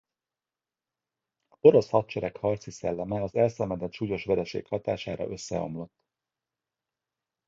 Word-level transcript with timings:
A 1.47 1.57
porosz 1.59 1.89
hadsereg 1.89 2.35
harci 2.37 2.71
szelleme 2.71 3.21
az 3.23 3.35
elszenvedett 3.35 3.93
súlyos 3.93 4.25
vereség 4.25 4.67
hatására 4.67 5.29
összeomlott. 5.29 5.93